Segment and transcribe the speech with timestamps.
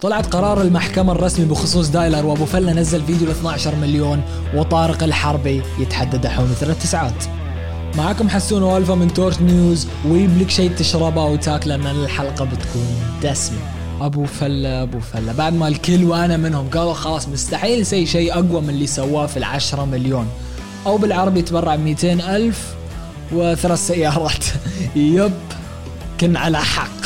[0.00, 4.22] طلعت قرار المحكمة الرسمي بخصوص دايلر وأبو فلة نزل فيديو ل 12 مليون
[4.54, 7.24] وطارق الحربي يتحدى دحوم ثلاث تسعات.
[7.96, 13.58] معكم حسون وألفا من تورت نيوز ويبلك شيء تشربه وتاكله لأن الحلقة بتكون دسمة.
[14.00, 18.60] أبو فلة أبو فلة بعد ما الكل وأنا منهم قالوا خلاص مستحيل يسوي شيء أقوى
[18.60, 20.26] من اللي سواه في العشرة مليون.
[20.86, 22.74] أو بالعربي يتبرع ب ألف
[23.32, 24.44] وثلاث سيارات.
[24.96, 25.32] يب
[26.20, 26.99] كن على حق.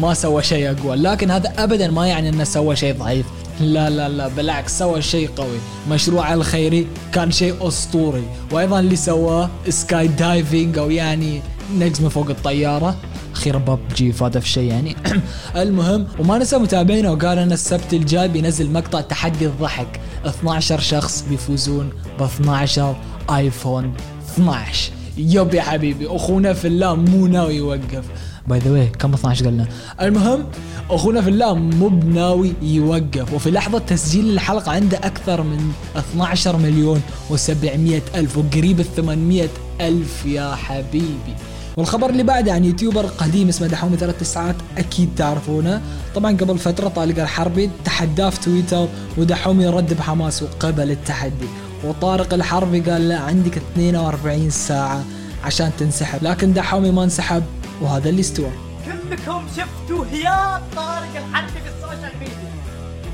[0.00, 3.26] ما سوى شيء أقوى لكن هذا ابدا ما يعني إنه سوى شيء ضعيف.
[3.60, 5.58] لا لا لا بالعكس سوى شيء قوي.
[5.90, 8.24] مشروع الخيري كان شيء أسطوري.
[8.52, 11.42] وأيضا اللي سواه skydiving أو يعني
[11.78, 12.96] نجمه فوق الطيارة.
[13.32, 14.96] أخيرا ببجي فاده في شيء يعني.
[15.56, 20.00] المهم وما نسى متابعينا وقال إن السبت الجاي بينزل مقطع تحدي الضحك.
[20.26, 22.96] 12 شخص بيفوزون ب 12
[23.30, 23.94] آيفون
[24.34, 28.04] 12 yep يا حبيبي أخونا في الله مو ناوي يوقف.
[28.46, 29.66] by the way كم 12 قلنا؟
[30.00, 30.44] المهم
[30.90, 33.32] أخونا في الله مو بناوي يوقف.
[33.32, 39.48] وفي لحظة تسجيل الحلقة عنده أكثر من 12 مليون و700 ألف وقريب ال 800
[39.80, 41.34] ألف يا حبيبي.
[41.76, 45.82] والخبر اللي بعده عن YouTuber قديم اسمه دحومي ثلاث ساعات أكيد تعرفونه.
[46.14, 51.46] طبعا قبل فترة طارق الحربي تحداه في تويتر ودحومي رد بحماس وقبل التحدي.
[51.84, 55.04] وطارق الحربي قال لا عندك 42 ساعة
[55.44, 57.42] عشان تنسحب لكن دحومي ما انسحب
[57.82, 58.50] وهذا اللي استوى
[58.84, 62.54] كلكم شفتوا هيام طارق الحربي في السوشيال ميديا.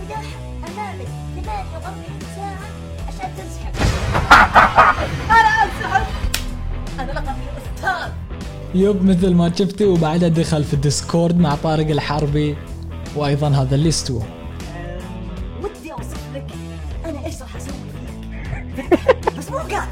[0.05, 0.23] مداح
[0.69, 1.07] امامك
[1.45, 2.05] 48
[2.37, 2.59] ساعه
[3.09, 3.75] عشان تنسحب
[5.31, 6.07] أنا انسحب
[7.01, 7.31] أنا لقبي
[7.77, 8.13] أستاذ
[8.75, 12.57] يب مثل ما شفتي وبعدها دخل في الديسكورد مع طارق الحربي
[13.17, 14.23] وأيضا هذا اللي استوى
[19.51, 19.87] مو قادر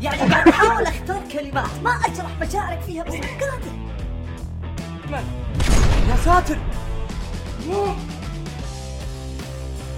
[0.00, 3.74] يعني قاعد أحاول أختار كلمات ما اشرح مشاعرك فيها بس مو قادر.
[6.08, 6.58] يا ساتر.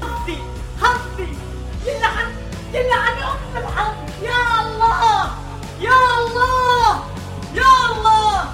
[0.03, 0.37] حظي
[0.83, 1.27] حظي
[1.87, 2.31] يلعن
[2.75, 5.31] يلعن أم الحظ يا الله
[5.81, 7.03] يا الله
[7.55, 8.44] يا الله.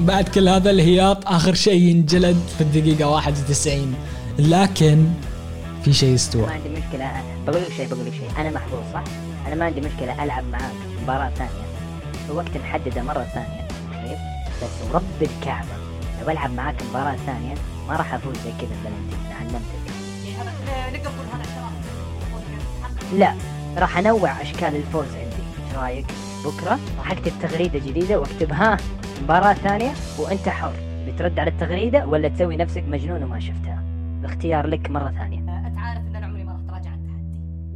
[0.00, 3.94] بعد كل هذا الهياط آخر شيء ينجلد في الدقيقة 91
[4.38, 5.06] لكن
[5.84, 7.22] في شيء ما استوى عندي مشكلة.
[7.46, 8.30] بقول لك شيء بقول لك شيء.
[8.38, 9.04] أنا محظوظ صح؟
[9.46, 11.64] أنا ما عندي مشكلة ألعب معاك مباراة ثانية.
[12.26, 14.18] في وقت محددة مرة ثانية طيب
[14.62, 15.68] بس ورب الكعبة.
[16.22, 17.54] لو ألعب معاك مباراة ثانية
[17.88, 19.60] ما راح أفوز زي كذا فالنتين علمتك
[20.92, 21.44] نقدر نقول هذا
[23.18, 23.34] لا
[23.76, 25.36] راح أنوع أشكال الفوز عندي.
[25.66, 26.06] إيش رأيك؟
[26.44, 28.76] بكرة راح أكتب تغريدة جديدة وأكتب ها
[29.22, 30.72] مباراة ثانية وأنت حر.
[31.06, 33.82] بترد على التغريدة ولا تسوي نفسك مجنون وما شفتها؟
[34.20, 35.40] الاختيار لك مرة ثانية.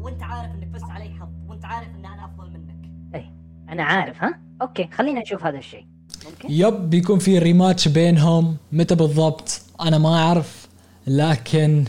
[0.04, 2.91] وانت عارف انك فزت علي حظ وانت عارف ان أنا افضل منك.
[3.15, 3.31] أي
[3.69, 5.87] أنا عارف ها؟ okay خلينا نشوف هذا الشيء.
[6.25, 8.56] ممكن؟ yep بيكون في rematch بينهم.
[8.72, 10.69] متى بالضبط؟ أنا ما أعرف
[11.06, 11.84] لكن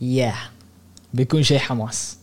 [0.00, 0.34] يا
[1.14, 2.18] بيكون شيء حماس.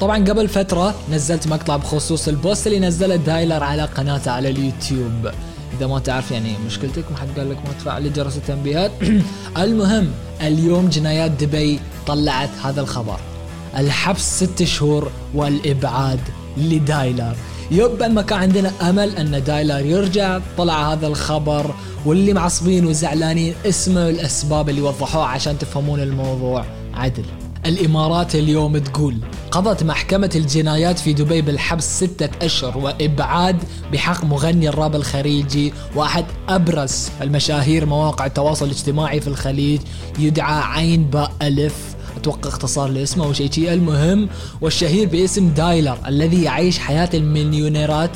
[0.00, 5.30] طبعا قبل فترة نزلت مقطع بخصوص ال post اللي نزله دايلر على قناته على اليوتيوب.
[5.76, 8.90] إذا ما تعرف يعني مشكلتك ما حد قال لك ما تفعل جرس التنبيهات.
[9.64, 13.33] المهم اليوم جنايات دبي طلعت هذا الخبر.
[13.76, 16.20] الحبس ست شهور والإبعاد
[16.56, 17.36] لدايلر.
[17.70, 21.74] يب ما كان عندنا أمل أن دايلر يرجع طلع هذا الخبر
[22.06, 26.64] واللي معصبين وزعلانين اسمعوا الأسباب اللي وضحوها عشان تفهمون الموضوع.
[26.94, 27.24] عدل.
[27.66, 29.16] الإمارات اليوم تقول
[29.50, 33.56] قضت محكمة الجنايات في دبي بالحبس ستة أشهر وإبعاد
[33.92, 39.80] بحق مغني الراب الخليجي واحد أبرز المشاهير مواقع التواصل الاجتماعي في الخليج
[40.18, 41.93] يدعى عين باء ألف.
[42.16, 43.72] أتوقع اختصار لاسمه أو شيء شيء.
[43.72, 44.28] المهم
[44.60, 48.10] والشهير باسم دايلر الذي يعيش حياة المليونيرات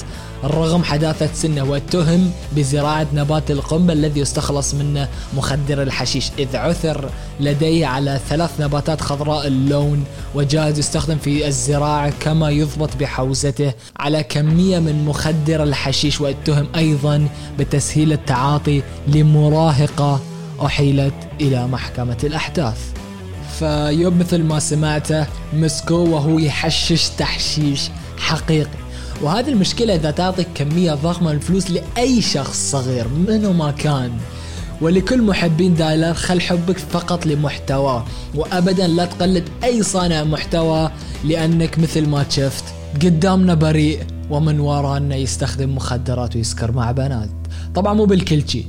[0.45, 6.31] رغم حداثة سنه واتهم بزراعة نبات القنبة الذي يستخلص منه مخدر الحشيش.
[6.39, 7.11] إذ عثر
[7.41, 10.05] لديه على ثلاث نباتات خضراء اللون
[10.35, 16.21] وجاء يستخدم في الزراعة كما يضبط بحوزته على كمية من مخدر الحشيش.
[16.21, 17.29] واتهم أيضا
[17.59, 20.21] بتسهيل التعاطي لمراهقة
[20.67, 22.98] أحيلت إلى محكمة الأحداث.
[23.59, 28.79] فيوم مثل ما سمعته مسكو وهو يحشش تحشيش حقيقي.
[29.23, 34.11] وهذه المشكلة إذا تعطي كمية ضخمة من الفلوس لأي شخص صغير منو ما كان.
[34.81, 40.91] ولكل محبين دايلر خل حبك فقط لمحتواه وأبدا لا تقلد أي صانع محتوى
[41.25, 42.65] لأنك مثل ما شفت
[43.03, 47.31] قدامنا بريء ومن ورانا يستخدم مخدرات ويسكر مع بنات.
[47.75, 48.65] طبعا مو بالكل شي.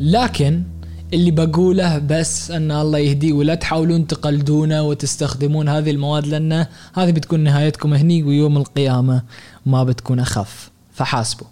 [0.00, 0.62] لكن
[1.14, 7.40] اللي بقوله بس أن الله يهديه ولا تحاولون تقلدونه وتستخدمون هذه المواد لأن هذه بتكون
[7.40, 9.22] نهايتكم هني ويوم القيامة
[9.66, 10.70] ما بتكون أخف.
[10.94, 11.46] فحاسبوا.